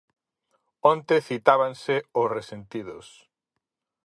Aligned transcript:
Onte 0.93 1.15
citábanse 1.29 1.95
Os 2.21 2.27
Resentidos. 2.37 3.07